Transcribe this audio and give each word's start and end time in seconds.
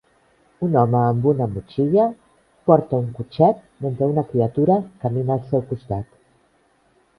Un 0.67 0.77
home 0.83 0.95
amb 1.09 1.27
una 1.31 1.47
motxilla 1.51 2.05
porta 2.71 3.03
un 3.03 3.13
cotxet 3.19 3.61
mentre 3.85 4.09
una 4.15 4.25
criatura 4.33 4.81
camina 5.07 5.39
al 5.39 5.47
seu 5.55 5.65
costat. 5.71 6.13